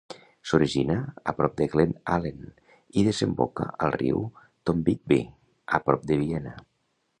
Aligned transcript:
S'origina 0.51 0.95
a 1.31 1.33
prop 1.41 1.53
de 1.59 1.67
Glen 1.73 1.91
Allen 2.13 2.39
i 3.01 3.05
desemboca 3.09 3.69
al 3.89 3.95
riu 3.99 4.25
Tombigbee 4.71 5.29
a 5.79 5.85
prop 5.89 6.11
de 6.13 6.21
Viena. 6.25 6.59